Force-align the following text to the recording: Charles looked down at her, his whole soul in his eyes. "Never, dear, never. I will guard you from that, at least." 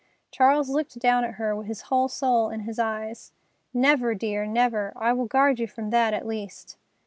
Charles 0.31 0.67
looked 0.71 0.97
down 0.99 1.23
at 1.23 1.35
her, 1.35 1.61
his 1.61 1.81
whole 1.81 2.07
soul 2.07 2.49
in 2.49 2.61
his 2.61 2.79
eyes. 2.79 3.33
"Never, 3.71 4.15
dear, 4.15 4.47
never. 4.47 4.91
I 4.95 5.13
will 5.13 5.27
guard 5.27 5.59
you 5.59 5.67
from 5.67 5.91
that, 5.91 6.11
at 6.15 6.25
least." 6.25 6.75